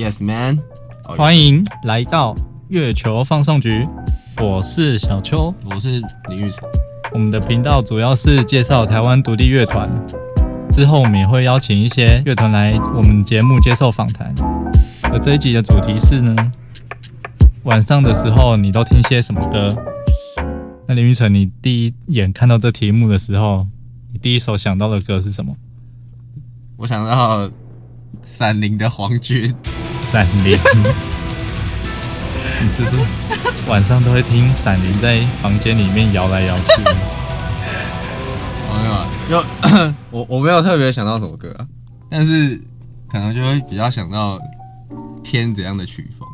[0.00, 0.60] Yes Man，
[1.04, 2.34] 欢迎来到
[2.68, 3.86] 月球放送局，
[4.40, 6.66] 我是小邱，我是林玉成。
[7.12, 9.90] 我们的频道主要是介绍台湾独立乐团，
[10.72, 14.34] 之后我们也会邀请一些乐团来我们节目接受访谈。
[15.02, 16.50] 而这一集的主题是呢，
[17.64, 19.76] 晚上的时候你都听些什么歌？
[20.86, 23.66] 那林玉成，你第一眼看到这题目的时候，
[24.14, 25.54] 你第一首想到的歌是什么？
[26.78, 27.50] 我想到
[28.24, 29.54] 闪灵的黄军，
[30.02, 30.58] 闪灵。
[32.62, 32.98] 你是说
[33.68, 36.90] 晚上都会听闪灵在房间里面摇来摇去吗？
[38.80, 39.42] 没有啊，就
[40.10, 41.66] 我我没有特别想到什么歌啊，
[42.08, 42.60] 但是
[43.08, 44.40] 可能就会比较想到
[45.22, 46.28] 偏怎样的曲风。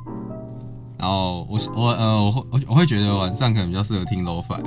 [0.99, 4.61] 然后我我呃我会我我会觉得晚上可能比较适合听 low fi。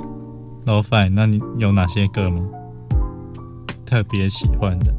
[0.66, 2.40] low fi，那你有哪些歌吗？
[3.84, 4.94] 特别喜欢的？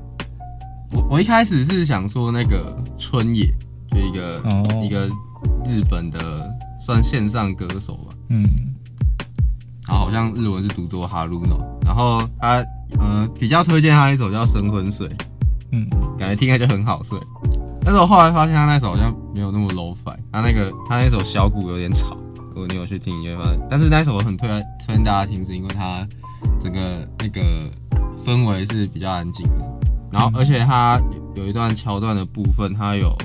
[0.92, 3.48] 我我一开始是想说那个春野，
[3.92, 4.66] 就一个、哦。
[4.84, 5.08] 一个
[5.66, 6.20] 日本的
[6.80, 8.44] 算线上歌手吧，嗯，
[9.88, 12.64] 然后好像日文是读作哈鲁诺，然后他
[13.00, 15.08] 呃比较推荐他一首叫《深昏睡》，
[15.72, 17.18] 嗯，感觉听起来就很好睡。
[17.84, 22.18] 但是我后来发现他那首好像没有那么 low fi，他那个他那首小鼓有点吵，
[22.50, 24.50] 如果你有去听你会发现，但是那首我很推
[24.86, 26.06] 推荐大家听，是因为它
[26.60, 27.42] 整个那个
[28.26, 29.66] 氛围是比较安静的，
[30.12, 31.00] 然后而且它
[31.36, 33.16] 有一段桥段的部分，它有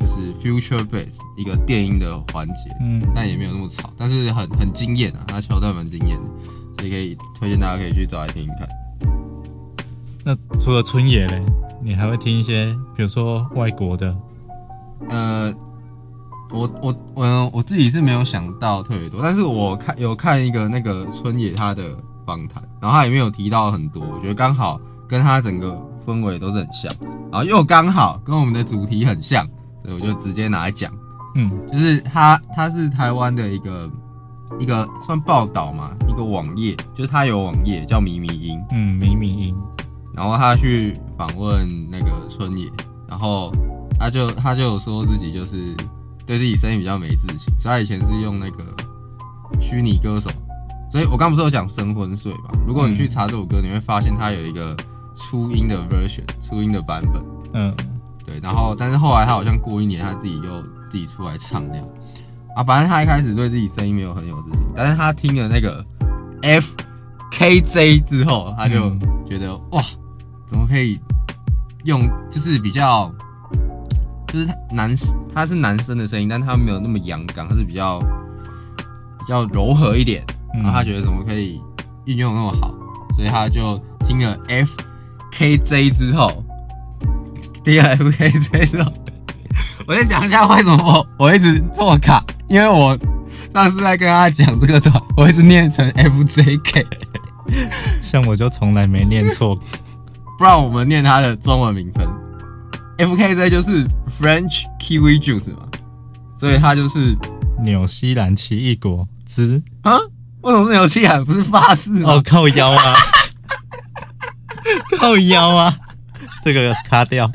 [0.00, 6.24] 就是 future bass 一个电音的环节，嗯，但也没有那么吵，但是很很惊艳啊，它桥段蛮惊艳的，
[6.78, 8.68] 所以可以推荐大家可以去找来听听看。
[10.24, 11.42] 那除了春野嘞，
[11.82, 14.16] 你还会听一些，比如说外国的？
[15.08, 15.52] 呃，
[16.50, 26.94] 我我我我自己是没有想到特别多，但是我看有看一个那个春野他的访谈，然后他里面有提到很多，我觉得刚好跟他整个氛围都是很像，
[27.30, 29.48] 然后又刚好跟我们的主题很像，
[29.82, 30.92] 所以我就直接拿来讲，
[31.34, 31.50] 嗯。
[31.70, 33.90] 就是他他是台湾的一个
[34.58, 39.56] 一个算报道嘛，一个网页，就是他有网页叫咪咪音，嗯，迷迷音，
[40.14, 42.68] 然后他去访问那个春野，
[43.08, 43.52] 然后
[43.98, 45.74] 他就他就有说自己就是
[46.26, 48.64] 对自己声音比较没自信，所以他以前是用那个
[49.60, 50.30] 虚拟歌手，
[50.90, 52.50] 所以我刚不是有讲生昏睡嘛？
[52.66, 54.76] 如果你去查这首歌，你会发现它有一个
[55.14, 57.24] 初音的 version，初音的版本，
[57.54, 57.74] 嗯
[58.30, 61.84] 对，然后但是后来他好像过一年他自己又自己出来唱那样
[62.54, 65.84] 啊，反正他一开始对自己声音没有很有自信，但是他听了那个
[66.42, 66.72] F
[67.32, 69.82] K J 之后，他就嗯觉得、哇，
[70.46, 71.00] 怎么可以
[71.84, 73.12] 用就是比较
[74.28, 74.94] 就是他男
[75.34, 77.98] 他是男生的声音，但他没有那么阳刚，他是比较
[79.18, 80.24] 比较柔和一点，
[80.54, 81.60] 嗯然后他觉得怎么可以
[82.04, 82.72] 运用那么好，
[83.16, 83.76] 所以他就
[84.06, 84.76] 听了 F
[85.32, 86.44] K J 之后。
[87.70, 88.92] 第二 F K J 之后，
[89.86, 92.98] 我先讲一下为什么我我一直这么卡，因为我
[93.54, 96.84] 上次在跟他讲这个团，我一直念成 F J K，
[98.02, 99.54] 像我就从来没念错，
[100.36, 102.04] 不然我们念它的中文名称。
[102.98, 103.86] F K J 就是
[104.20, 105.68] French Kiwi Juice 嘛，
[106.40, 107.16] 所以它就是
[107.62, 109.96] 纽西兰奇异果汁，啊，
[110.40, 112.14] 为什么是纽西兰不是法式吗？
[112.14, 112.94] 哦，靠腰啊，
[114.98, 115.78] 靠腰啊，
[116.44, 117.30] 这个卡掉，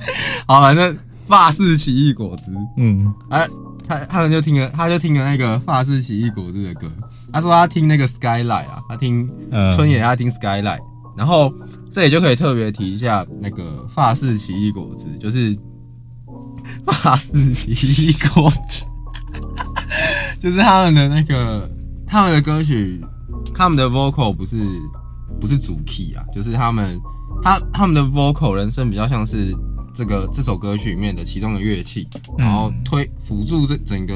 [0.48, 3.46] 好，反正法式奇异果汁，嗯啊，
[3.88, 6.92] 他他们就听了，他就听了那个法式奇异果汁的歌。
[7.34, 11.14] 他说他听那个 Skyline 啊，他听呃春野，他听 Skyline，、嗯。
[11.18, 11.54] 然后
[11.92, 15.58] 这里就可以特别提一下那个法式奇异果汁，就是
[16.86, 18.86] 法式奇异果汁，
[20.40, 21.70] 就是他们的那个
[22.06, 23.04] 他们的歌曲，
[23.54, 24.58] 他们的 vocal 不是
[25.40, 27.00] 不是主 key 啊，就是他们
[27.44, 29.56] 他他们的 vocal 人声比较像是
[29.94, 32.08] 这个这首歌曲里面的其中的乐器，
[32.38, 34.14] 然后推辅助这整个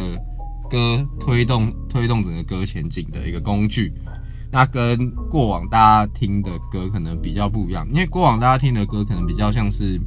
[0.69, 3.93] 歌推动推动整个歌前进的一个工具。
[4.51, 10.01] 那跟过往大家听的歌可能比较不一样，因为过往大家听的歌可能比较像是，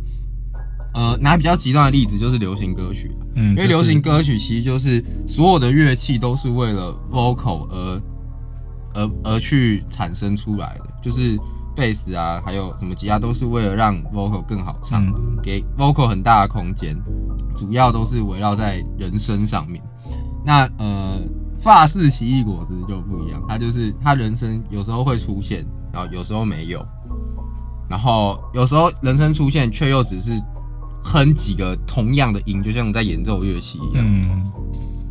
[0.95, 8.03] 呃，拿比较极端的例子就是流行歌曲，嗯，因为流行歌曲其实就是所有的乐器都是为了 vocal 而
[8.95, 11.39] 而而去产生出来的，就是
[11.75, 16.97] 贝斯啊，还有什么吉他都是为了让 vocal 更好唱，嗯给 vocal 很大的空间，
[17.57, 19.83] 主要都是围绕在人声上面。
[20.45, 21.21] 那呃，
[21.61, 26.85] 法式奇异果汁就不一样，它就是它人声有时候会出现，然后有时候没有，
[27.89, 30.33] 然后有时候人声出现却又只是
[31.05, 34.05] 哼几个同样的音，就像你在演奏乐器一样。
[34.05, 34.53] 嗯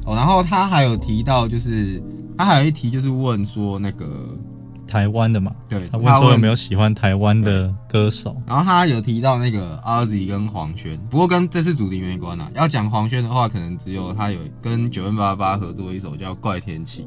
[0.06, 2.02] 哦，然后他还有提到，就是
[2.38, 4.06] 他还有一题就是问说那个
[4.92, 6.56] 台湾的嘛，对，他问说有没有？
[6.56, 12.52] 喜欢台湾的歌手，然后他有提到那个阿 Z 跟黄轩，不过跟这次主题没关啊。
[12.54, 17.04] 要讲黄轩的话，可能只有他有跟九 N 八八合作一首叫《怪天气》，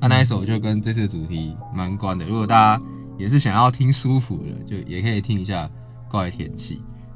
[0.00, 2.26] 那那一首就跟这次主题蛮关的。
[2.26, 2.82] 如果大家
[3.16, 5.66] 也是想要听舒服的，就也可以听一下
[6.10, 6.74] 《怪天气》。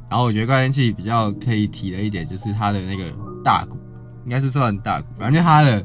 [0.08, 3.12] 然后我觉得《怪天气》比较可以提的一点就是他的那个
[3.44, 3.76] 大鼓，
[4.24, 5.84] 应该是算大鼓，反正就他的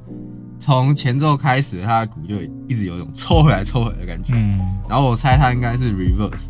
[0.59, 2.35] 从前奏开始，他的鼓就
[2.67, 4.33] 一直有一种抽回来抽回来的感觉。
[4.35, 6.49] 嗯，然后我猜它应该是 reverse。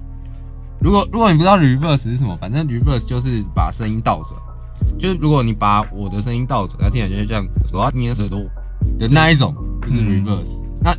[0.81, 4.41] 如果如果你不知道 reverse 是什么，反正 reverse 就是把声音倒转，
[4.97, 8.37] 就是如果你把我的声音倒转，那听起来就是这样手要捏舌头
[8.97, 10.61] 的那一种，就是 reverse。
[10.81, 10.91] 那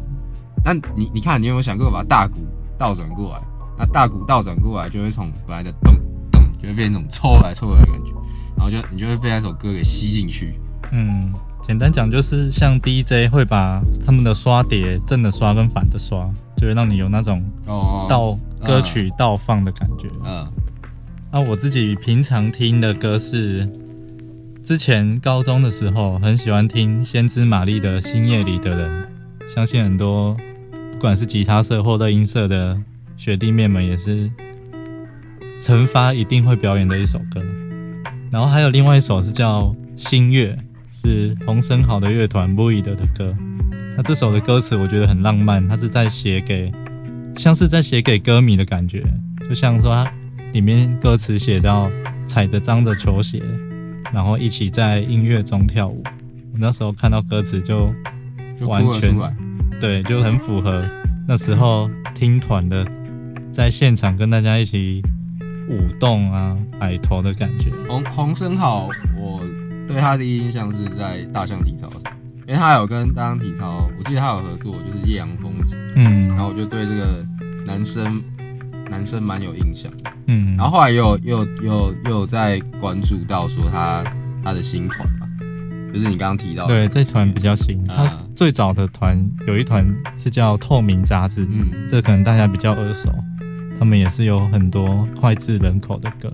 [0.65, 2.47] 那你你看，你有没有想过把大鼓
[2.79, 3.41] 倒转过来？
[3.79, 5.95] 那大鼓倒转过来就会从本来的咚
[6.31, 8.13] 咚，就会变成一种抽来抽回来的感觉，
[8.57, 10.61] 然后就你就会被那首歌给吸进去。
[10.93, 11.33] 嗯，
[11.71, 18.37] 简单讲就是像 DJ 会把他们的刷碟正的刷跟反的刷，就会让你有那种哦，倒
[18.67, 20.09] 歌曲倒放的感觉。
[20.25, 20.49] 嗯
[21.31, 23.71] 啊，我自己平常听的歌是，
[24.65, 29.07] 之前高中的时候很喜欢听先知玛丽的《星夜里的人》，
[29.49, 30.37] 相信很多
[30.95, 32.83] 不管是吉他社或乐音社的
[33.17, 34.29] 学弟妹们也是
[35.61, 37.41] 惩罚一定会表演的一首歌。
[38.33, 40.53] 然后还有另外一首是叫《星月》，
[41.03, 43.35] 是洪生好的乐团 Void 的歌。
[43.97, 46.71] 那这首的歌词我觉得很浪漫，它是在写给，
[47.37, 49.03] 像是在写给歌迷的感觉，
[49.49, 50.13] 就像说它
[50.53, 51.91] 里面歌词写到
[52.27, 53.43] 踩着脏的球鞋，
[54.13, 56.03] 然后一起在音乐中跳舞。
[56.53, 57.91] 我那时候看到歌词就
[58.61, 59.17] 就完全。
[59.81, 60.85] 对，就很符合
[61.27, 62.87] 那时候听团的，
[63.51, 65.03] 在现场跟大家一起
[65.71, 67.71] 舞动啊、摆头的感觉。
[67.89, 69.10] 洪洪生豪，我
[69.91, 71.89] 对他的印象是在大象体操
[72.47, 77.25] 因为他有跟大象体操，我记得他有合作，就是叶阳风景，嗯然后我就对这个
[77.65, 78.23] 男生
[78.89, 79.91] 男生蛮有印象。
[80.27, 84.05] 嗯，然后后来又又有又有又有在关注到说他
[84.45, 85.29] 他的新团嘛，
[85.93, 89.17] 就是你刚刚提到的，对这团比较新，啊他最早的团
[89.47, 89.87] 有一团
[90.17, 93.13] 是叫透明杂志，嗯这可能大家比较耳熟，
[93.79, 96.33] 他们也是有很多脍炙人口的歌。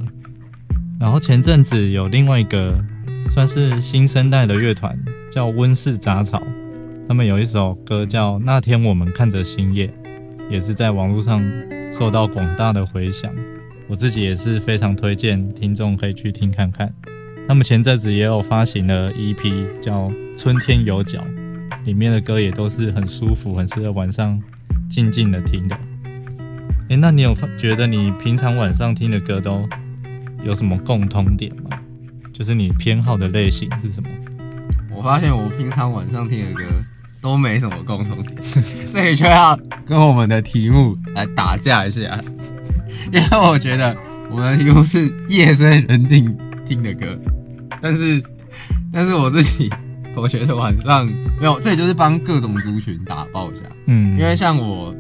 [0.99, 2.83] 然后前阵子有另外一个
[3.29, 4.99] 算是新生代的乐团，
[5.31, 6.43] 叫温室杂草，
[7.07, 9.89] 他们有一首歌叫《那天我们看着星夜》，
[10.49, 11.45] 也是在网络上
[11.93, 13.31] 受到广大的回响。
[13.89, 16.93] 我自己也是非常推荐听众可以去听看看。
[17.47, 21.21] 他们前阵子也有发行了 EP，叫《春天有脚》，
[21.85, 24.43] 里面的歌也都是很舒服，很适合晚上
[24.89, 25.77] 静静的听的。
[26.89, 29.69] 诶，那你有发觉得你平常晚上听的歌都
[30.45, 31.79] 有什么共通点吗？
[32.37, 34.11] 就是你偏好的类型是什么？
[34.95, 36.65] 我发现我平常晚上听的歌
[37.23, 38.37] 都没什么共同点，
[38.93, 42.01] 这里就要跟我们的题目来打架一下，
[43.11, 43.97] 因为我觉得
[44.31, 46.37] 我们的题目是夜深人静
[46.67, 47.19] 听的歌，
[47.81, 48.23] 但是
[48.93, 49.71] 但是我自己
[50.15, 51.07] 我觉得晚上
[51.41, 54.95] 没有，这里就是帮各种族群打包一下，嗯，因为像我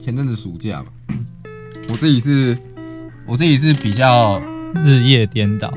[0.00, 1.14] 前阵子暑假嘛，
[1.88, 2.58] 我自己是
[3.26, 4.42] 我自己是比较
[4.84, 5.72] 日夜颠倒，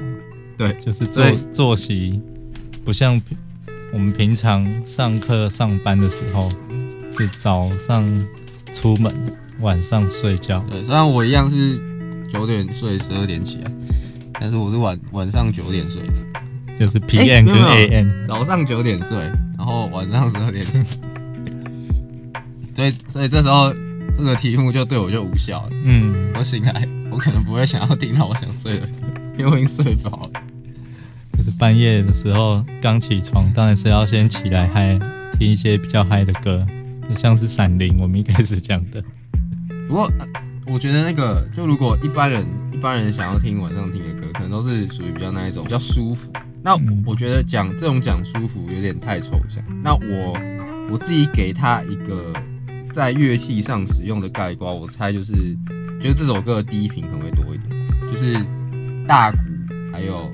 [0.58, 2.22] 对就是作所以作息
[2.84, 3.22] 不像
[3.94, 6.52] 我们平常上课上班的时候
[7.18, 8.04] 是早上
[8.74, 9.12] 出门，
[9.60, 10.64] 晚上睡觉。
[10.70, 11.80] 对，虽然我一样是
[12.32, 13.72] 九点睡，十二点起来，
[14.40, 16.02] 但是我是晚晚上九点睡，
[16.78, 19.18] 就是 PM 跟 AM，早上九点睡，
[19.58, 20.72] 然后晚上十二点起。
[22.76, 23.74] 所以所以这时候
[24.16, 25.70] 这个题目就对我就无效了。
[25.84, 28.88] 嗯，我醒来，我可能不会想要听到我想睡的歌，
[29.40, 30.42] 因为我已经睡饱了。
[31.38, 35.00] 就是半夜的时候刚起床，当然是要先起来嗨，
[35.38, 36.66] 听一些比较嗨的歌，
[37.08, 39.04] 就像是《闪灵》我们一开始讲的。
[39.88, 40.28] 不过呃
[40.66, 46.34] 我觉得那个，就如果一般人一般人想要听晚上听的歌，可能都是属于比较那一种比较舒服。
[46.62, 49.64] 那嗯我觉得讲这种讲舒服有点太抽象。
[49.82, 50.38] 那我
[50.92, 52.34] 我自己给他一个
[52.92, 55.32] 在乐器上使用的概括，我猜就是
[56.02, 57.70] 就是这首歌的低频可能会多一点，
[58.12, 58.38] 就是
[59.08, 59.38] 大鼓
[59.94, 60.30] 还有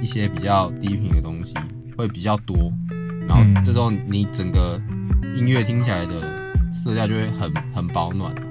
[0.00, 1.54] 一些比较低频的东西
[1.96, 2.72] 会比较多，
[3.26, 4.80] 然后嗯这时候你整个
[5.36, 6.14] 音乐听起来的
[6.72, 8.42] 色调就会很很保暖、啊，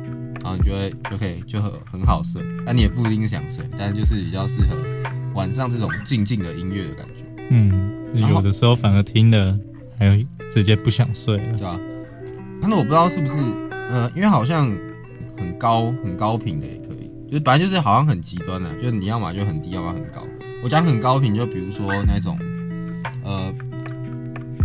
[0.44, 4.76] 然后你就会就可以就很很好睡，但你也不一定想睡，但就是比较适合
[5.34, 9.58] 晚上这种静静的音乐的感觉，嗯，有的时候反而听了
[9.98, 11.58] 还有直接不想睡了。
[11.58, 11.80] 对吧？
[12.62, 13.34] 但是我不知道是不是
[13.90, 14.68] 呃，因为好像
[15.38, 20.26] 很高很高频的也可以，就是本来就是好像很极端的、就是你要么就很低，要么很高。
[20.68, 22.38] 我讲很高频，就比如说那种
[23.24, 23.56] 呃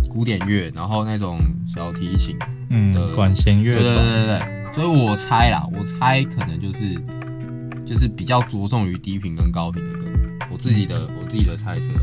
[0.09, 6.93] 古典乐，然后那种小提琴，嗯，管弦乐对对对，对对，所以我猜啦，我猜可能就是
[7.85, 10.03] 就是比较着重于低频跟高频的歌，
[10.51, 12.01] 我自己的我自己的猜测啦，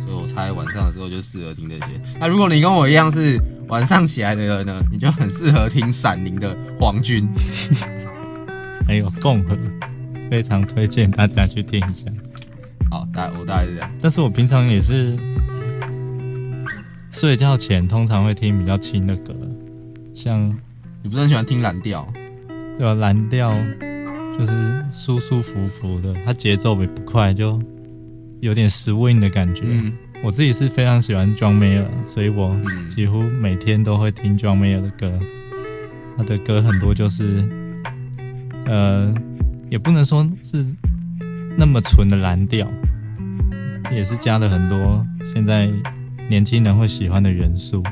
[0.00, 1.84] 所以我猜晚上的时候就适合听这些。
[2.18, 7.28] 那如果你跟我一样是晚上起来的人呢，你就很适合听闪灵的黄军。
[8.88, 9.54] 还有共和，
[10.30, 12.10] 非常推荐大家去听一下。
[12.94, 13.90] 好，大我大概是这样。
[14.00, 15.18] 但是我平常也是
[17.10, 19.34] 睡觉前通常会听比较轻的歌，
[20.14, 20.56] 像
[21.02, 22.06] 你不是很喜欢听蓝调？
[22.78, 23.52] 对啊、蓝调
[24.38, 24.52] 就是
[24.92, 27.60] 舒舒服服的，它节奏也不快，就
[28.40, 29.62] 有点 swing 的感觉。
[29.64, 35.20] 嗯我自己是非常喜欢 John Mayer，所以我嗯几乎每天都会听 John Mayer 的歌。
[36.16, 37.44] 他的歌很多就是，
[38.66, 39.12] 呃，
[39.68, 40.64] 也不能说是
[41.58, 42.66] 那么纯的蓝调，
[43.90, 45.68] 也是加了很多现在
[46.28, 47.82] 年轻人会喜欢的元素，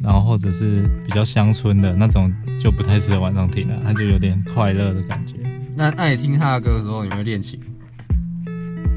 [0.00, 5.36] 然后或者是比较乡村的那种，就不太适合晚上听了，它就有点快乐的感觉。
[5.76, 7.66] 那那你听他的歌的时候，你会练琴吗？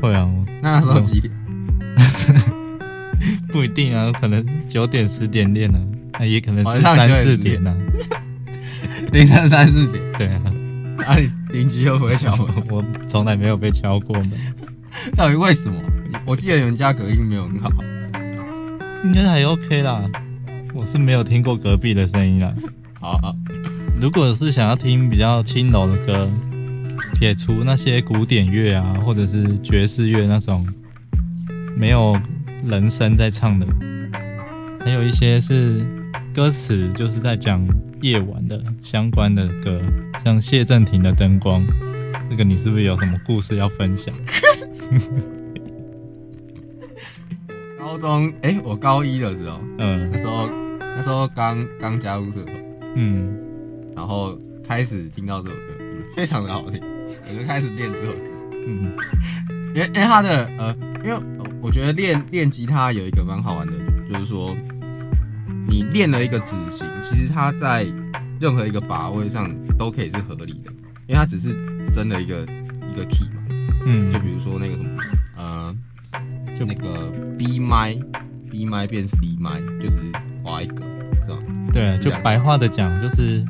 [0.02, 1.34] 会啊，我那那时候几点？
[3.52, 5.80] 不一定啊，可能九点十点练呢、
[6.12, 7.78] 啊，那也可能晚上9是三点四10点点呢、
[9.14, 10.42] 凌晨三四点，对啊，
[10.98, 12.48] 那你邻居又不会敲门？
[12.70, 14.32] 我从来没有被敲过门，
[15.16, 15.80] 到底为什么？
[16.26, 17.70] 我记得你们家隔音没有很好。
[19.04, 20.02] 应该还 OK 啦。
[20.74, 22.54] 我是没有听过隔壁的声音啦。
[23.00, 23.36] 好好，
[24.00, 26.30] 如果是想要听比较轻柔的歌，
[27.14, 30.66] 撇除那些古典乐啊，或者是爵士乐那种
[31.76, 32.20] 没有
[32.66, 33.68] 人声在唱的，
[34.84, 35.86] 还有一些是
[36.34, 37.62] 歌词就是在讲
[38.02, 39.82] 夜晚的相关的歌，
[40.24, 41.62] 像谢震廷的《灯光》，
[42.30, 44.16] 这个你是不是有什么故事要分享？
[47.84, 50.10] 高中哎、我高一的时候，嗯。
[50.10, 50.50] 那时候
[50.80, 52.56] 那时候刚刚加入社团，
[52.96, 53.38] 嗯。
[53.94, 55.74] 然后开始听到这首歌，
[56.16, 56.82] 非常的好听，
[57.30, 58.20] 我就开始练这首歌。
[58.66, 58.94] 嗯。
[59.76, 60.74] 因为因为他的呃，
[61.04, 63.74] 因为呃我觉得练练吉他有一个蛮好玩的，
[64.10, 64.56] 就是说
[65.68, 67.86] 你练了一个指型，其实它在
[68.40, 70.72] 任何一个把位上都可以是合理的，
[71.06, 71.52] 因为它只是
[71.92, 73.42] 升了一个一个 key 嘛，
[73.86, 74.90] 嗯，就比如说那个什么
[75.36, 75.76] 呃，
[76.58, 77.12] 就那个
[77.44, 77.94] B 麦
[78.50, 80.86] B 麦变 C 麦，就只是画一个，
[81.26, 81.38] 是吧？
[81.74, 83.44] 对就白话的讲，就是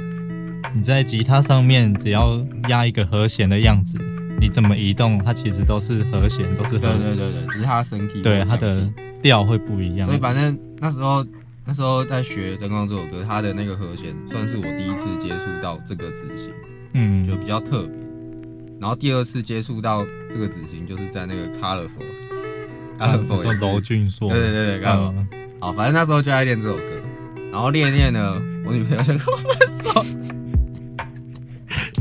[0.73, 3.99] 你在吉他上面只要压一个和弦的样子，
[4.39, 10.17] 你怎么移动，它其实都是和弦，都是对和对对对，只是它升 key，对它的调会不一样所以。
[10.17, 11.23] 反正那时候
[11.63, 16.51] 那时候在学《灯光》这首歌，它的那个和弦算是我第一次接触到这个指型，
[16.93, 17.91] 嗯就比较特别。
[18.79, 22.22] 然后第二次接触到这个指型，就是在那个 Colorful。
[23.03, 25.13] 啊 Colorful 说也是娄俊硕，对对对对，Colorful。
[25.15, 25.27] 嗯
[25.59, 27.01] 好，反正那时候就在练这首歌，
[27.51, 29.47] 然后练一练呢，我女朋友就跟我分
[29.81, 30.05] 手，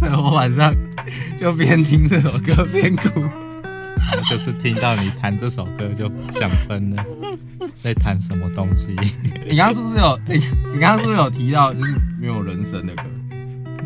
[0.01, 0.75] 所以我晚上
[1.39, 3.23] 就边听这首歌边哭。
[4.29, 7.05] 就是听到你弹这首歌就想分了，
[7.77, 8.89] 在弹什么东西？
[9.49, 10.35] 你刚刚是不是有你
[10.75, 13.03] 你刚刚是不是有提到就是没有人声的歌？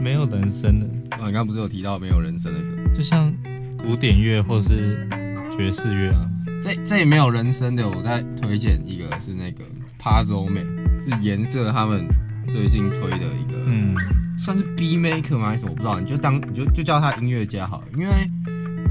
[0.00, 0.86] 没有人声的，
[1.18, 2.76] 哦，你刚刚不是有提到没有人声的歌？
[2.94, 3.32] 就像
[3.78, 5.06] 古典乐或是
[5.56, 6.30] 爵士乐啊。
[6.66, 9.62] 这这也没有人生的，我再推荐一个是那个
[10.02, 10.66] Puzzle Man，
[11.00, 12.08] 是颜色他们
[12.52, 13.94] 最近推的一个，嗯。
[14.36, 15.50] 算是 B Maker 吗？
[15.50, 15.70] 还是什么？
[15.70, 18.06] 我不知道，你就当你就就叫他音乐家好了，因为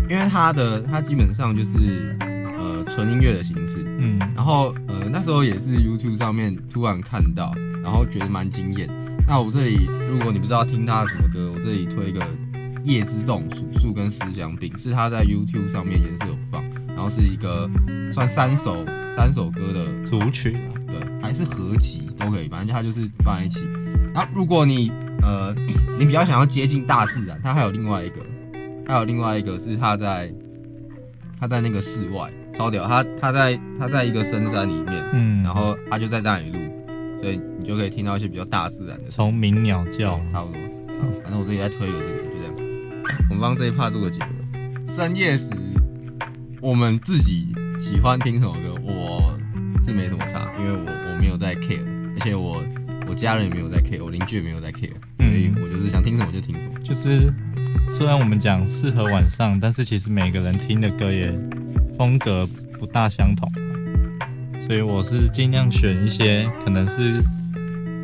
[0.10, 2.17] 因为他的他基本上就是
[2.58, 4.17] 呃纯音乐的形式，嗯。
[4.34, 7.53] 然后呃那时候也是 YouTube 上面突然看到，
[7.84, 8.89] 然后觉得蛮惊艳。
[9.27, 12.22] 那我这里如果你不知道听他的什么歌，我这里推一个
[12.86, 16.63] 《夜之洞》数数跟思想饼，是他在 YouTube 上面颜色有放，
[16.96, 17.70] 然后是一个
[18.12, 18.86] 算三首
[19.16, 23.62] 三首歌的组曲啊，对，还是合集都可以，反正它就是放在一起。
[24.14, 25.54] 那如果你呃
[26.00, 28.22] 你比较想要接近大自然，它还有另外一个，
[28.88, 30.34] 还有另外一个是他在
[31.40, 36.60] 他在那个室外超屌，他他在他在一个深山里面，嗯，然后他就在那里录，
[37.22, 40.62] 所以你就可以听到一些比较大自然的声从鸣鸟，叫，差不多。
[40.88, 42.54] 好，反正我自己在推一个这个，就这样。
[43.30, 44.86] 我们帮这一趴做个结尾。
[44.86, 45.50] 深夜时，
[46.65, 49.38] 我们自己喜欢听什么歌，我
[49.86, 51.77] 是没什么差，因为我我没有在 care，
[52.15, 52.63] 而且我
[53.07, 56.74] 我家人也没有在 care，我邻居也没有在 care，所以我就是想听什么就听什么。
[56.84, 57.31] 就是
[57.91, 61.31] 虽然我们讲适合晚上，但是其实每个人听的歌也
[61.95, 62.48] 风格
[62.79, 63.48] 不大相同，
[64.60, 67.22] 所以我是尽量选一些可能是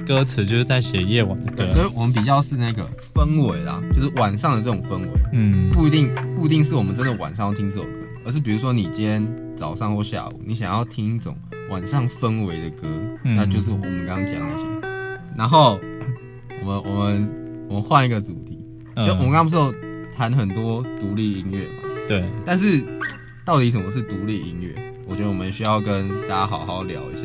[0.05, 5.71] 歌词就是在写夜晚的对，歌，所以我们比较是那个氛围啦，就是晚上的这种氛围，嗯。
[5.71, 9.25] 不一定不一定是我们真的晚上要听这首歌，而是比如说你今天
[9.55, 11.35] 早上或下午，你想要听一种
[11.69, 12.87] 晚上氛围的歌，
[13.23, 14.63] 嗯那就是我们刚刚讲那些。
[15.37, 15.79] 然后
[16.63, 19.73] 我们我们我们换一个主题，嗯就我们刚刚不是有
[20.11, 21.83] 谈很多独立音乐嘛？
[22.07, 22.83] 对，但是
[23.45, 24.75] 到底什么是独立音乐？
[25.07, 27.23] 我觉得我们需要跟大家好好聊一下。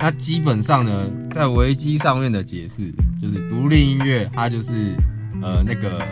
[0.00, 4.94] 那基本上呢，在维基上面的解释就是，独立音乐它就是
[5.42, 6.06] 呃那个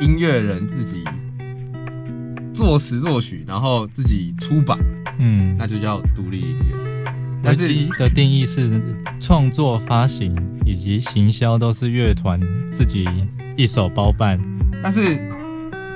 [0.00, 1.04] 音乐人自己
[2.54, 4.78] 作词作曲，然后自己出版，
[5.18, 6.76] 嗯，那就叫独立音乐。
[6.76, 8.80] 维但是基的定义是
[9.20, 10.34] 创作、发行
[10.64, 13.06] 以及行销都是乐团自己
[13.56, 14.40] 一手包办。
[14.82, 15.00] 但是，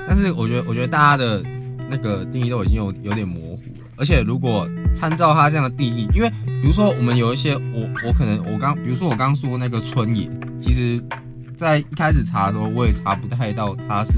[0.07, 1.41] 但是我觉得，我觉得大家的
[1.89, 3.87] 那个定义都已经有有点模糊了。
[3.97, 10.29] 而且，如果参照他这样的定义，因为比如说我们有一些，我我可能我刚，比如说我刚刚说那个春野，
[10.61, 11.01] 其实
[11.55, 14.13] 在一开始查的时候，我也查不太到他是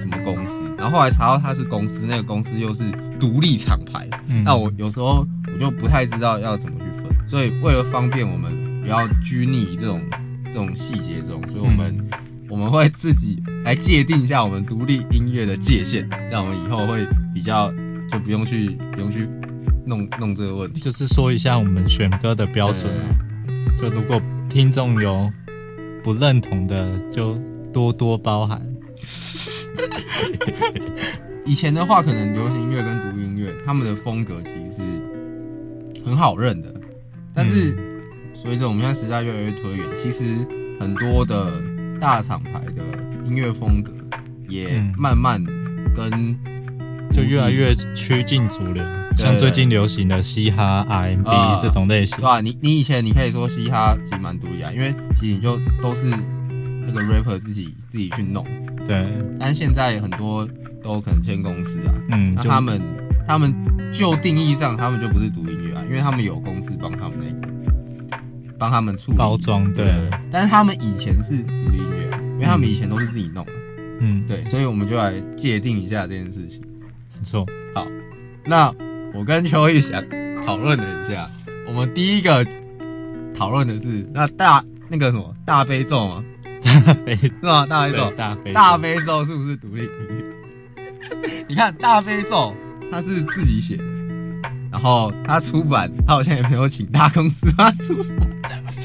[0.00, 2.82] 什么公司，然后后来查到它是公司，那个公司又是
[3.20, 10.02] 独立厂牌，嗯，那我有时候我就不太知道要怎么去分，所以为了方便我们不要拘泥于这种
[10.46, 11.96] 这种细节中，所以我们、
[12.48, 17.70] 我们会自己来界定一下我们独立音乐的界限，这样我们以后会比较
[18.10, 19.28] 就不用去不用去
[19.86, 20.80] 弄弄这个问题。
[20.80, 23.06] 就是说一下我们选歌的标准啊。
[23.78, 25.30] 就如果听众有
[26.02, 27.38] 不认同的，就
[27.72, 28.60] 多多包涵。
[31.46, 36.72] 以前的话，可能流行音乐跟独立音乐他们的风格其实是很好认的，
[37.34, 37.76] 但是
[38.32, 40.24] 随着我们现在时代越来越推远，其实
[40.78, 41.62] 很多的
[42.00, 42.82] 大厂牌的
[43.24, 43.92] 音乐风格
[44.48, 44.94] 也嗯。
[44.96, 45.42] 慢慢
[45.94, 46.36] 跟
[47.10, 48.84] 就越来越趋近主流，
[49.18, 52.16] 像最近流行的嘻哈、R&B 啊这种类型。
[52.18, 52.40] 对，吧？
[52.40, 56.06] 你你以前你可以说嘻哈其实蛮独立啊，因为其实你就都是
[56.86, 58.46] 那个 rapper 自己自己去弄，
[58.84, 59.06] 对，
[59.38, 60.48] 但现在很多
[60.82, 62.80] 都可能签公司啊，嗯，那他们
[63.26, 63.54] 他们
[63.92, 68.22] 就定义上，他们就不是独立音乐啊，因为他们有公司帮他们那个
[68.58, 69.16] 帮他们处理。
[69.18, 73.52] 包装，对，但是他们以前是独立音乐啊，因为他们以前都是自己弄的，
[74.00, 76.62] 嗯，对，所以我们就来界定一下这件事情。
[77.16, 77.86] 没错，好
[78.44, 78.74] 那
[79.14, 80.02] 我跟邱毅想
[80.44, 81.28] 讨论了一下，
[81.66, 82.46] 我们第一个
[83.34, 86.24] 讨论的是那大那个什么大悲咒吗？
[86.90, 87.66] 大悲是吗？
[87.66, 90.24] 大悲咒，大悲大悲咒是不是独立音乐？
[91.48, 92.54] 你看大悲咒，
[92.90, 93.84] 他是自己写的，
[94.72, 98.30] 然后他出版，他好像也没有请大公司帮他出版。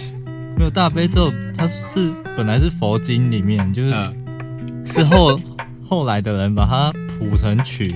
[0.57, 5.37] 没有大悲咒，它是本来是佛经里面，就是嗯，之后
[5.83, 7.93] 后来的人把它谱成曲，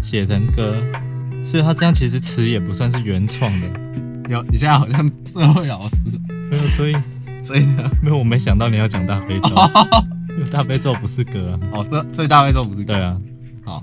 [0.00, 0.76] 写成歌，
[1.42, 3.66] 所以他这样其实词也不算是原创的。
[4.28, 5.96] 有你现在好像社会老师，
[6.48, 6.94] 没有，所以
[7.42, 9.48] 所以呢，没有，我没想到你要讲大悲咒，
[10.36, 11.60] 因为大悲咒不是歌啊。
[11.72, 13.16] 哦，所所以大悲咒不是歌对啊，
[13.64, 13.82] 好，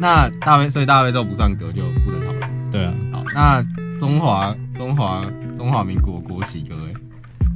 [0.00, 2.50] 那大悲所以大悲咒不算歌就不能讨论。
[2.70, 3.62] 对啊，好，那
[3.98, 5.24] 中华中华
[5.56, 6.94] 中华民国国旗歌，哎，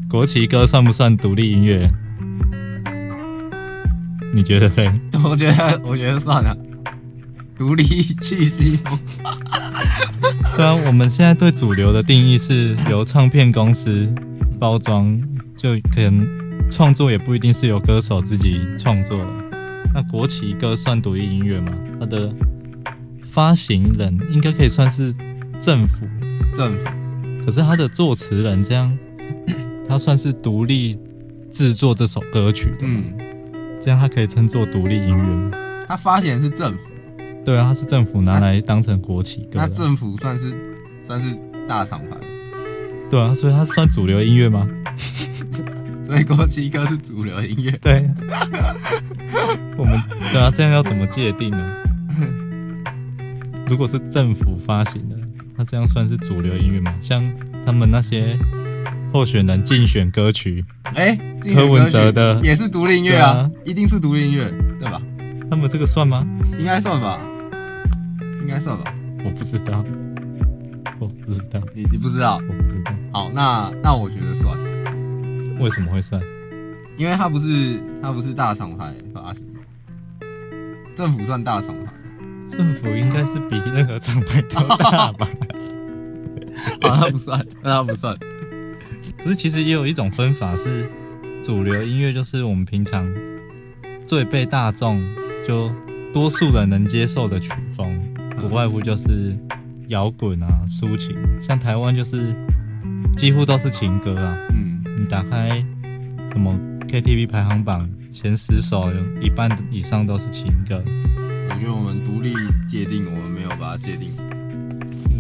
[0.08, 1.90] 国旗歌算不算独立音乐？
[4.34, 4.90] 你觉得嘞？
[5.24, 6.56] 我觉得我觉得算了，
[7.56, 8.98] 独立气息风。
[10.56, 14.12] 对啊，我们现在对主流的定义是由唱片公司
[14.62, 15.20] 包装，
[15.56, 16.24] 就可能
[16.70, 19.18] 创作也不一定是由歌手自己创作。
[19.92, 21.72] 那国旗歌算独立音乐吗？
[21.98, 22.32] 它的
[23.24, 25.12] 发行人应该可以算是
[25.60, 26.06] 政府，
[26.54, 26.84] 政府。
[27.44, 28.96] 可是他的作词人这样，
[29.88, 30.96] 他算是独立
[31.50, 33.12] 制作这首歌曲的，嗯，
[33.80, 35.50] 这样他可以称作独立音乐吗？
[35.88, 36.84] 他发行人是政府，
[37.44, 40.54] 对啊，他是政府拿来当成国旗歌的，那政府算是
[41.00, 41.36] 算是
[41.68, 42.16] 大厂牌，
[43.12, 44.66] 对啊，所以它算主流音乐吗？
[46.02, 47.70] 所以国旗歌是主流音乐。
[47.82, 48.08] 对，
[49.76, 50.00] 我们
[50.32, 51.62] 对啊，这样要怎么界定呢？
[53.68, 55.16] 如果是政府发行的，
[55.56, 56.94] 那这样算是主流音乐吗？
[57.02, 57.22] 像
[57.66, 58.38] 他们那些
[59.12, 61.14] 候选人竞选歌曲，哎、
[61.54, 64.98] 柯文哲的也是独立音乐啊，啊一定是独立音乐，对吧？
[65.50, 66.26] 他们这个算吗？
[66.58, 67.20] 应该算吧，
[68.40, 68.84] 应该算吧。
[69.22, 69.84] 我不知道，
[71.02, 72.36] 我不知道，你你不知道？
[72.36, 74.56] 我不知道，好，那那我觉得算，
[75.58, 76.22] 为什么会算？
[76.96, 79.44] 因为它不是它不是大厂牌发行，
[80.94, 81.92] 政府算大厂牌，
[82.48, 85.28] 政府应该是比任何厂牌都大吧？
[86.82, 88.16] 好，它不算，那它不算。
[89.18, 90.88] 可是其实也有一种分法是，
[91.42, 93.12] 主流音乐就是我们平常
[94.06, 95.02] 最被大众
[95.46, 95.72] 就
[96.12, 98.00] 多数人能接受的曲风，
[98.36, 99.36] 不外乎就是
[99.92, 102.34] 摇滚啊、抒情，像台湾就是
[103.14, 104.34] 几乎都是情歌啊。
[104.50, 105.62] 嗯，你打开
[106.30, 110.82] 什么 KTV 排行榜前十首，有一半以上都是情歌。
[110.86, 112.32] 我觉得我们独立
[112.66, 114.08] 界定，我们没有把它界定。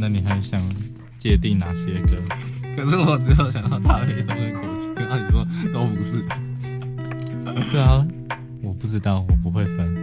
[0.00, 0.58] 那你还想
[1.18, 2.16] 界定哪些歌？
[2.74, 6.24] 可是我只有想到大悲咒跟国旗，刚刚你说都不是。
[7.70, 8.06] 对啊，
[8.62, 10.01] 我不知道，我不会分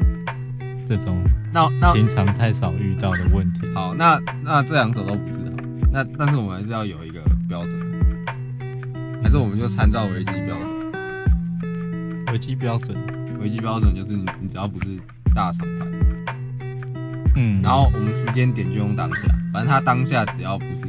[0.89, 1.23] 这种
[1.53, 3.61] 那那平常太少遇到的问题。
[3.75, 5.55] 好，那那这两首都不是好，
[5.91, 7.79] 那但是我们还是要有一个标准，
[9.21, 10.91] 还是我们就参照维基标准？
[12.31, 12.97] 维基标准，
[13.39, 14.97] 维基标准就是你你只要不是
[15.35, 15.85] 大厂牌，
[17.35, 20.87] 嗯，然后我们时间点就用当下，反正他当下只要不是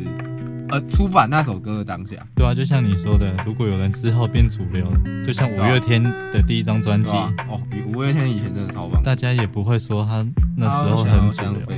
[0.71, 4.87] 呃出版那首歌的当下，对啊，就像你说的，如果有人之后变主流，
[5.25, 6.03] 就像五月天
[6.33, 7.13] 的第一张专辑？
[7.49, 9.03] 哦，比五月天以前真的超棒。
[9.03, 11.77] 大家也不会说他那时候很主流。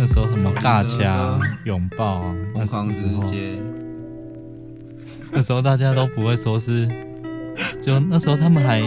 [0.00, 3.58] 那时候什么大掐、拥抱啊，那疯狂世时候，界，
[5.32, 6.86] 那时候大家都不会说是，
[7.82, 8.80] 就那时候他们还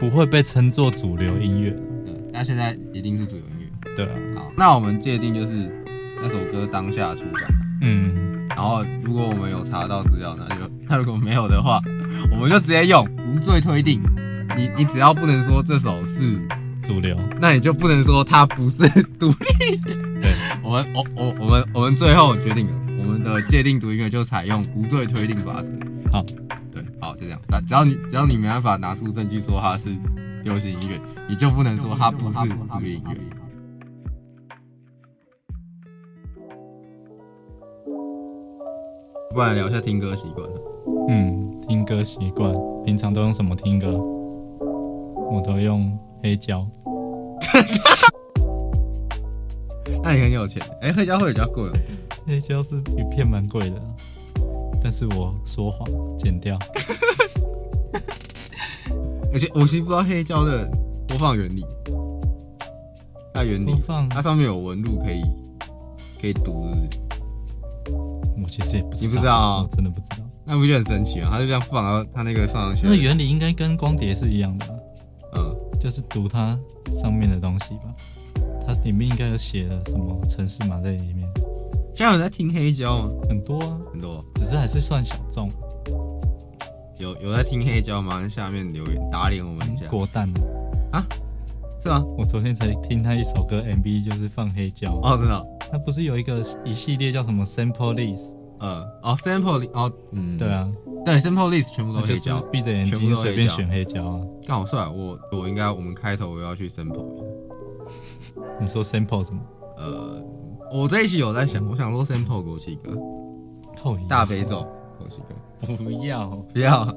[0.00, 1.70] 不会被称作主流音乐，
[2.06, 3.94] 对，那现在一定是主流音乐。
[3.94, 5.70] 对啊，好，那我们界定就是
[6.22, 7.71] 那首歌当下出版，嗯，
[8.62, 11.80] 然后如果我们有查到资料，那就那如果没有的话，
[12.30, 14.00] 我们就直接用无罪推定。
[14.56, 16.40] 你你只要不能说这首是，
[16.80, 19.76] 主流，那你就不能说它不是独立。
[20.20, 20.30] 对，
[20.62, 25.72] 我们我我我们我们最后决定了，我们的界定独立音乐就采用无罪推定法则。
[26.12, 26.24] 好，
[26.70, 27.40] 对，好，就这样。
[27.48, 29.88] 那只要你只要你没办法拿出证据说它是
[30.44, 33.16] 流行音乐，你就不能说它不是独立音乐。
[39.32, 40.46] 不然聊一下听歌习惯。
[41.08, 43.98] 嗯，听歌习惯，平常都用什么听歌？
[45.30, 46.66] 我都用黑胶，
[50.02, 51.72] 那你很有钱，哎、黑胶会比较贵哦。
[52.26, 53.76] 黑胶是一片蛮贵的，
[54.82, 56.58] 但是我说谎，剪掉，
[59.32, 60.70] 而且我其实不知道黑胶的
[61.08, 61.64] 播放原理，
[63.32, 65.22] 它原理，放，它上面有纹路可以
[66.20, 67.01] 可以读是是
[68.42, 70.16] 我其实也不知道，你不知道真的不知道。
[70.44, 71.28] 那不就很神奇啊？
[71.32, 76.58] 它就这样放，然后它那个放上去那个，原理应该跟光碟是一样的啊、嗯，就是读它
[76.90, 77.94] 上面的东西吧。
[78.66, 81.28] 它里面应该有写了什么城市码在里面，
[81.94, 83.10] 现在有在听黑胶吗？
[83.28, 85.50] 很多啊，很多，只是还是算小众。
[86.98, 88.28] 有有在听黑胶吗？
[88.28, 90.32] 下面留言打脸我们一下，果蛋
[90.92, 91.04] 啊，
[91.82, 92.04] 是吗？
[92.16, 94.90] 我昨天才听他一首歌 MV，就是放黑胶。
[95.02, 98.34] 哦，真的哦，他不是有一个一系列叫什么 Sample List？
[98.60, 100.70] 呃，哦，sample 里哦，嗯，对，啊，
[101.04, 104.20] 对，sample list 全部都黑胶，闭着眼睛随便胶选黑胶啊。
[104.46, 107.24] 刚好帅，我我应该我们开头我要去 sample 一下。
[108.60, 109.40] 你说 Sample 什么？
[109.78, 110.22] 呃，
[110.72, 112.96] 我这一期有在想，我想说 sample 国旗歌，
[114.08, 114.64] 大悲咒
[114.96, 116.96] 国旗歌，不要，不要，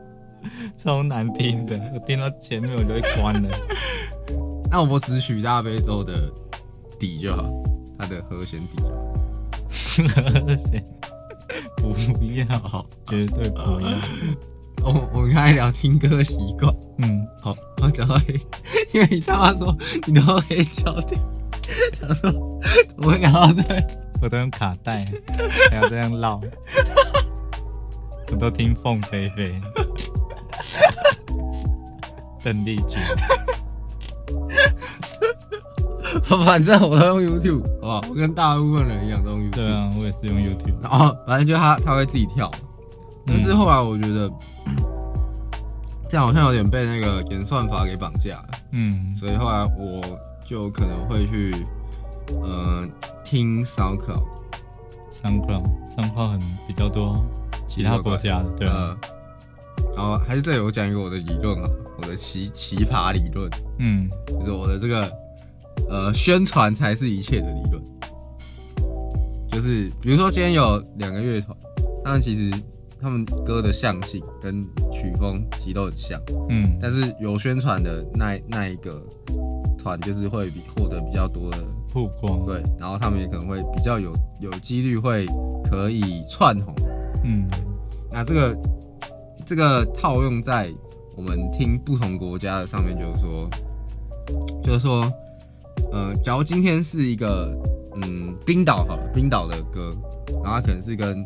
[0.78, 3.48] 超难听的，我听到前面我就会关了。
[4.74, 6.28] 那我只取大悲咒的
[6.98, 7.44] 底就好，
[7.96, 8.82] 它的和弦底
[10.02, 10.24] 就好。
[11.78, 11.94] 不
[12.34, 13.88] 要，好，绝对不要。
[14.82, 18.34] 我我们刚才聊听歌习惯，嗯，好，我讲到黑，
[18.92, 19.76] 因为你他妈说
[20.08, 21.20] 你都黑胶听，
[21.92, 22.32] 想说
[22.88, 23.62] 怎么会聊到这？
[24.20, 25.04] 我都用卡带，
[25.70, 26.40] 还要这样绕。
[28.32, 29.54] 我都听凤飞飞、
[32.42, 32.98] 邓丽君。
[36.44, 38.00] 反正我都用 YouTube，好不好？
[38.10, 39.50] 我跟大部分人一样都用 YouTube。
[39.54, 40.80] 对啊，我也是用 YouTube。
[40.82, 42.50] 然后反正就他他会自己跳，
[43.26, 44.30] 但是后来我觉得、
[46.08, 50.02] 这样好像有点被那个演算法给绑架了，嗯，所以后来我
[50.46, 51.54] 就可能会去
[52.42, 52.86] 呃
[53.24, 57.24] 听 SoundCloud，SoundCloud SoundCloud 很比较多
[57.66, 58.96] 其他国家的，对啊，呃，
[59.96, 64.08] 然后还是这里我讲一个我的理论啊，我的奇奇葩理论，嗯。
[64.40, 65.10] 就是我的这个
[65.88, 67.82] 呃宣传才是一切的理论。
[69.48, 71.56] 就是比如说今天有两个乐团，
[72.04, 72.52] 他们其实
[73.00, 79.00] 他们歌的象性跟曲风其实都很像，嗯但是有宣传的那那一个
[79.78, 81.58] 团就是会比获得比较多的
[81.92, 85.26] 曝光，对，然后他们也可能会比较有有几率会
[85.70, 86.74] 可以串红。
[87.22, 87.48] 嗯
[88.10, 88.58] 那这个
[89.46, 90.68] 这个套用在
[91.16, 93.48] 我们听不同国家的上面，就是说，
[94.62, 95.12] 就是说，
[95.92, 97.56] 呃，假如今天是一个
[98.02, 99.96] 嗯冰岛好了，冰岛的歌，
[100.42, 101.24] 然后它可能是跟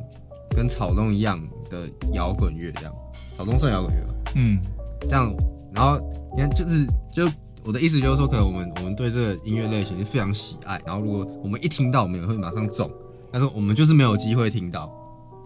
[0.57, 2.93] 跟草东一样的摇滚乐这样，
[3.37, 4.59] 草东算摇滚乐吧，嗯。
[5.03, 5.33] 这样，
[5.73, 5.97] 然后
[6.35, 6.85] 你看就是
[7.15, 7.31] 就
[7.63, 12.91] 我的意思就是说，可能我们我们对这个音乐类型是非常喜爱，然后如果我们一听到，我们也会马上中，
[13.31, 14.93] 但是我们就是没有机会听到，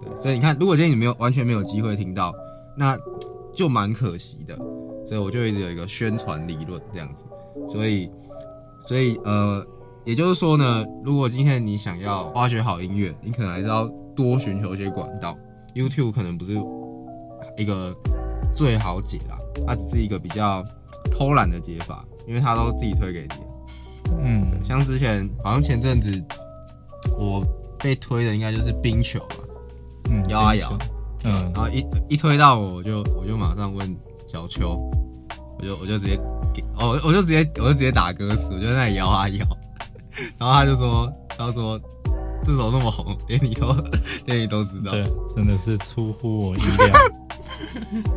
[0.03, 2.33] 对，所以你看，如果今天你没有完全没有机会听到，
[2.79, 2.97] 那
[3.55, 4.57] 就蛮可惜的，
[5.07, 7.27] 所以我就一直有一个宣传理论这样子，
[7.71, 8.11] 所以
[8.87, 9.65] 所以呃，
[10.05, 15.37] 也就是说呢，如果今天你想要挖掘好音乐，你可能还是要多寻求一些管道
[15.75, 16.55] ，YouTube 可能不是
[17.57, 17.95] 一个
[18.55, 20.65] 最好解啦，它只是一个比较
[21.11, 24.13] 偷懒的解法，因为它都自己推给你。
[24.23, 26.23] 嗯，像之前好像前阵子
[27.19, 27.43] 我
[27.79, 29.37] 被推的应该就是冰球吧，
[30.11, 30.77] 嗯，摇啊摇，
[31.25, 34.79] 嗯然，后一一推到我，我就我就马上问小秋，
[35.59, 36.19] 我就我就直接
[36.53, 39.47] 给，哦，我就直接我就直接打歌词，我就在那里摇啊摇，
[40.39, 41.81] 然后他就说，他说
[42.45, 43.75] 这首那么红，连你都
[44.27, 46.95] 连你都知道，对，真的是出乎我意料。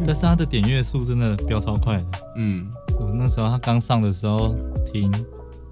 [0.06, 2.06] 但是他的点阅数真的飙超快的，
[2.38, 2.68] 嗯，
[3.00, 4.56] 我那时候他刚上的时候
[4.92, 5.12] 听，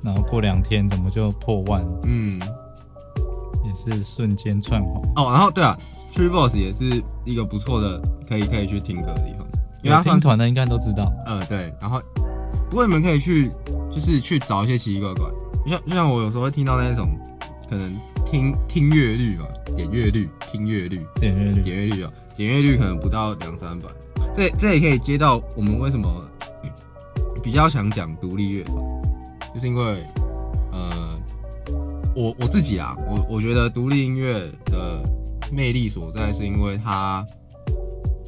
[0.03, 2.39] 然后过两天怎么就破万，嗯，
[3.65, 5.01] 也是瞬间窜红。
[5.15, 5.75] 哦，然后对啊
[6.13, 9.47] ，Tree Boss 也是一个不错的可以可以去听歌的地方，
[9.81, 11.99] 因为有它算是听团的应该都知道，呃，对，然后
[12.73, 13.51] 不过你们可以去，
[13.91, 15.29] 就是去找一些奇奇怪怪，
[15.63, 17.07] 就像就像我有时候会听到那种
[17.69, 21.61] 可能听听阅率嘛，点阅率、听阅率、点阅率。
[21.61, 23.87] 点阅率啊，点阅率可能不到两三百，
[24.35, 26.27] 这这也可以接到我们为什么
[27.43, 28.63] 比较想讲独立乐。
[28.63, 28.75] 团，
[29.53, 30.03] 就是因为
[30.71, 31.19] 呃，
[32.15, 35.07] 我我自己啊，我我觉得独立音乐的
[35.51, 37.23] 魅力所在，是因为它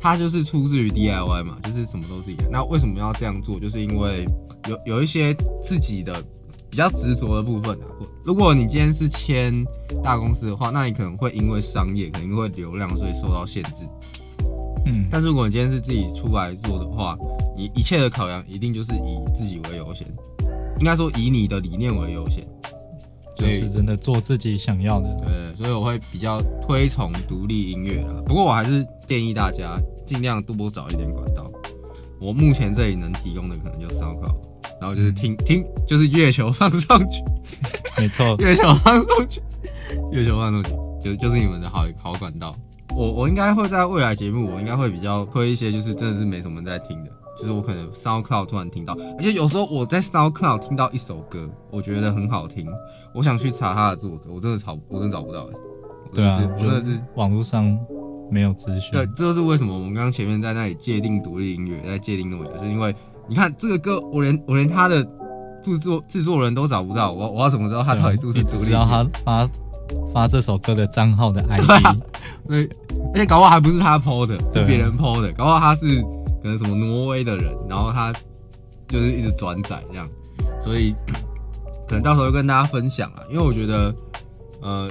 [0.05, 2.47] 它就是出自于 DIY 嘛，就是什么都自己来。
[2.51, 3.59] 那为什么要这样做？
[3.59, 4.23] 就是因为
[4.69, 6.23] 有有一些自己的
[6.69, 7.87] 比较执着的部分啊。
[8.23, 9.65] 如果你今天是签
[10.03, 13.89] 大公司的话，那你可能会因为商业，可能因为流量，所以受到限制。
[14.85, 17.17] 嗯，但是如果你今天是自己出来做的话，
[17.57, 20.05] 你一切的考量一定就是以自己为优先，
[20.77, 22.43] 应该说以你的理念为优先。
[23.37, 25.09] 所以就是真的做自己想要的。
[25.15, 28.21] 对，所以我会比较推崇独立音乐啦。
[28.27, 31.51] 不过我还是建议大家尽量多找一点管道。
[32.19, 34.33] 我目前这里能提供的可能就烧烤，
[34.79, 37.21] 然后就是听听，就是月球放上去，
[37.97, 39.41] 没错， 月球放上去，
[40.11, 40.69] 月球放上去，
[41.03, 42.55] 就就是你们的好好管道。
[42.95, 52.65] 我我应该会在未来节目，我应该会比较推一些，就是真的是没什么在听的，就是我可能 SoundCloud 突然听到，而且有时候我在 SoundCloud 听到一首歌，我觉得很好听，
[53.13, 55.53] 我想去查它的作者，我真的找我真的找不到、欸，
[56.13, 56.97] 对啊真的是。
[57.15, 57.77] 网络上
[58.29, 58.91] 没有资讯。
[58.91, 62.93] 对，这就是为什么我们刚刚前面在那里界定独立音乐，在界定那么久，是因为
[63.27, 65.03] 你看这个歌，我连我连他的
[65.61, 69.49] 制作制作人都找不到，我我要怎么知道他到底是不是你独立知道他发
[70.13, 71.97] 发这首歌的账号的 ID，
[72.47, 72.69] 所以，
[73.13, 76.01] 而且搞不好还不是他 PO 的，是别人 PO 的，搞不好他是
[76.41, 78.13] 可能什么挪威的人，然后他
[78.88, 80.07] 就是一直转载这样，
[80.59, 80.95] 所以
[81.88, 83.95] 可能到时候会跟大家分享啊，因为我觉得，
[84.61, 84.89] 呃，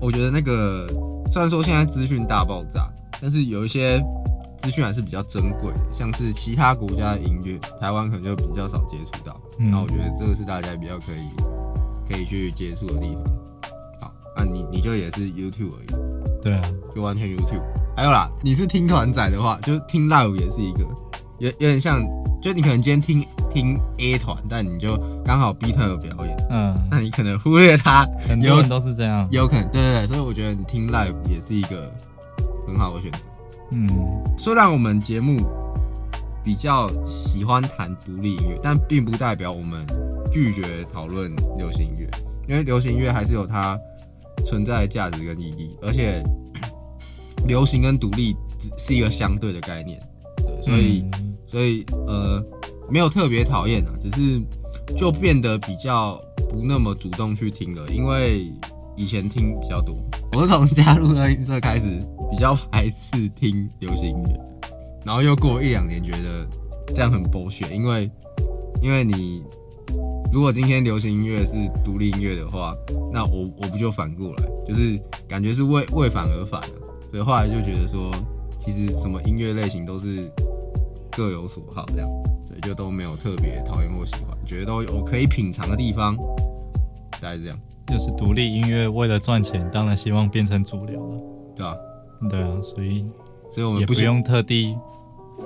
[0.00, 0.86] 我觉得那个
[1.34, 2.88] 虽然说现在资讯大爆炸，
[3.20, 4.00] 但是有一些
[4.56, 11.28] 资讯还是比较珍贵的，像是其他国家的音乐，台湾可能就比较少接触到，嗯那我觉得这个是大家比较可以
[12.08, 13.24] 可以去接触的地方。
[14.00, 17.64] 好，那你你就也是 YouTube 而已，对啊，就完全 YouTube。
[17.96, 20.82] 还有啦，你是听团仔的话，就听 live 也是一个，
[21.40, 22.00] 有有点像，
[22.44, 29.26] 就你可能今天听听 A 团，但你就刚好 B 团有表演，嗯，那你可能忽略它，有很多人都是这样。
[29.30, 31.90] 有可能，对对对，所以我觉得你听 live 也是一个
[32.66, 33.18] 很好的选择。
[33.70, 33.88] 嗯，
[34.36, 35.40] 虽然我们节目
[36.44, 39.86] 比较喜欢谈独立音乐，但并不代表我们
[40.30, 42.10] 拒绝讨论流行音乐，
[42.46, 43.78] 因为流行音乐还是有它
[44.44, 46.22] 存在的价值跟意义，而且
[47.46, 49.98] 流行跟独立只是一个相对的概念，
[50.36, 52.44] 对，所以、嗯所以呃
[52.90, 54.42] 没有特别讨厌啊，只是
[54.96, 58.52] 就变得比较不那么主动去听了，因为
[58.96, 59.94] 以前听比较多。
[60.32, 64.40] 我是从加入乐音社开始比较排斥听流行音乐，
[65.04, 66.44] 然后又过一两年觉得
[66.92, 68.10] 这样很剥削，因为
[68.82, 69.40] 因为你
[70.32, 72.74] 如果今天流行音乐是独立音乐的话，
[73.12, 76.74] 那我我不就反过来，就是感觉是为为反而反了，
[77.12, 78.12] 所以后来就觉得说，
[78.58, 80.28] 其实什么音乐类型都是
[81.16, 82.08] 各有所好这样，
[82.46, 86.16] 所以就都没有特别讨厌或喜欢，觉得都有可以品尝的地方，
[87.20, 91.18] 大概是这样，就是独立音乐为了赚钱，当然希望变成主流了。
[91.56, 91.76] 对吧、
[92.28, 93.06] 对啊，所以
[93.48, 94.76] 所以我们不喜，也不用特地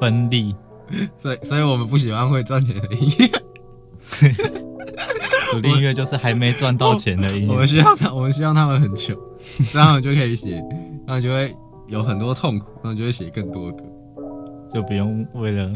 [0.01, 0.57] 分利。
[1.19, 3.29] 所以所以我们不喜欢会赚钱的音乐，
[5.53, 7.67] 独立音乐就是还没赚到钱的音乐我们。
[7.69, 9.15] 需要他，我们需要他们很穷，
[9.71, 10.65] 这样就可以写，
[11.07, 11.55] 他们就会
[11.89, 13.85] 有很多痛苦，他们就会写更多歌。
[14.73, 15.71] 就不用为了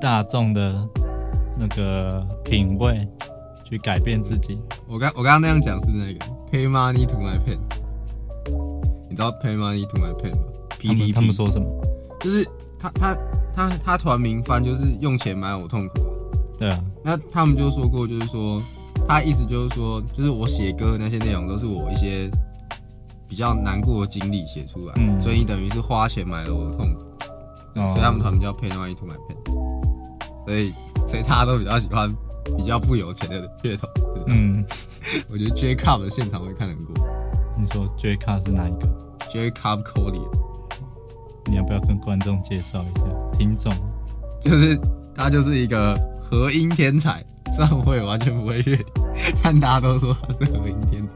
[0.00, 0.88] 大众的
[1.58, 3.06] 那个品味
[3.64, 4.60] 去改变自己。
[4.86, 7.58] 我刚我刚刚那样讲是那个 pay money to my pen，
[9.08, 10.42] 你知道 pay money to my pen 吗
[10.78, 11.66] 他们？PTP，他们说什么？
[12.20, 12.46] 就是
[12.78, 13.16] 他他
[13.54, 16.10] 他他团名翻就是用钱买我痛苦啊。
[16.58, 18.62] 对啊，那他们就说过，就是说
[19.08, 22.30] 他意思就是说，就是我写歌的那些内容都是我一些
[23.28, 27.00] 比较难过的经历写出来，嗯所以你等于是花钱买了我的痛苦，
[27.74, 30.74] 所以他们团名叫 Pain on It to My Pain，所以
[31.06, 32.14] 所以大家都比较喜欢
[32.56, 33.92] 比较不有钱的乐团，
[34.26, 34.66] 嗯，嗯，
[35.30, 36.94] 我觉得 J Cup 的现场会看得很过
[37.58, 38.88] 你说 J 卡是哪一个
[39.30, 40.22] ？，J Cup Cody
[41.46, 43.04] 你要不要跟观众介绍一下？
[43.38, 43.72] 听众。
[44.40, 44.76] 就是
[45.14, 48.84] 他就是一个和音天才，虽然我也完全不会乐理，
[49.42, 51.14] 但大家都说他是和音天才。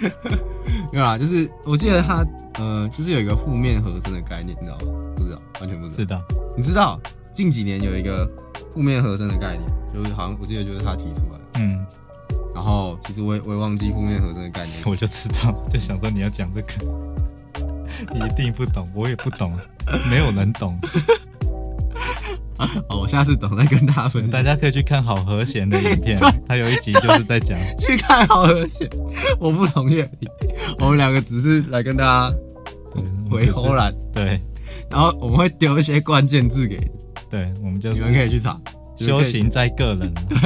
[0.92, 4.86] 没有啊，就是我记得他呃，就是有一个负面和声的概念，你知道吗？
[5.16, 5.96] 不知道，完全不知道。
[5.96, 6.22] 知道？
[6.56, 7.00] 你知道
[7.34, 8.28] 近几年有一个
[8.72, 9.62] 负面和声的概念，
[9.94, 11.44] 就是好像我记得就是他提出来的。
[11.60, 11.84] 嗯，
[12.54, 14.78] 然后其实我也我也忘记负面和声的概念。
[14.86, 16.72] 我就知道，就想说你要讲这个，
[18.14, 19.52] 你一定不懂，我也不懂，
[20.10, 20.78] 没有人懂。
[22.88, 24.30] 哦，我下次等再跟大家分享。
[24.30, 28.88] 大家可以去看好和弦的影片，他有一集就是在讲， 去看好和弦，
[29.38, 30.28] 我不懂乐理，
[30.80, 32.34] 我们两个只是来跟大家
[33.30, 34.40] 回后栏，对
[34.90, 36.90] 然后我们会丢一些关键字给你，
[37.30, 38.58] 对，我们就你们可以去查。
[38.96, 40.14] 修行在个人。
[40.26, 40.38] 对，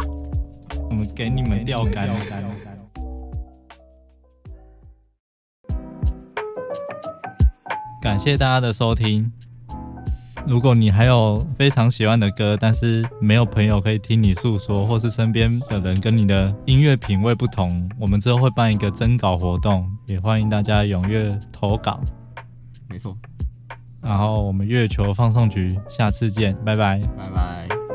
[0.88, 2.08] 我们给你们钓竿。
[8.00, 9.30] 感谢大家的收听。
[10.46, 22.00] 如果你还有非常喜欢的歌，但是没有朋友可以听你诉说，或是身边的人跟你的音乐品味不同，我们之后会办一个征稿活动，也欢迎大家踊跃投稿。
[22.88, 23.16] 没错，
[24.02, 26.98] 然后我们月球放送局下次见，拜拜。
[27.16, 27.89] 拜拜。